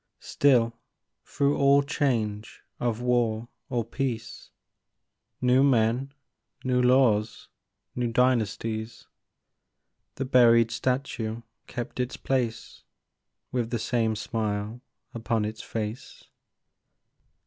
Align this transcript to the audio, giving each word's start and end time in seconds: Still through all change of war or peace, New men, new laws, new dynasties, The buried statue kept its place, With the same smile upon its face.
Still 0.19 0.73
through 1.23 1.57
all 1.59 1.83
change 1.83 2.63
of 2.79 3.01
war 3.01 3.49
or 3.69 3.85
peace, 3.85 4.49
New 5.39 5.61
men, 5.61 6.11
new 6.63 6.81
laws, 6.81 7.49
new 7.95 8.07
dynasties, 8.11 9.05
The 10.15 10.25
buried 10.25 10.71
statue 10.71 11.43
kept 11.67 11.99
its 11.99 12.17
place, 12.17 12.81
With 13.51 13.69
the 13.69 13.77
same 13.77 14.15
smile 14.15 14.81
upon 15.13 15.45
its 15.45 15.61
face. 15.61 16.23